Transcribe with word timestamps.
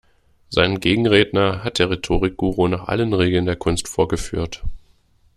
Seinen 0.49 0.79
Gegenredner 0.79 1.63
hat 1.63 1.77
der 1.77 1.91
Rhetorik-Guru 1.91 2.67
nach 2.67 2.87
allen 2.87 3.13
Regeln 3.13 3.45
der 3.45 3.55
Kunst 3.55 3.87
vorgeführt. 3.87 4.63